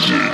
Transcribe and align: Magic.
Magic. 0.00 0.29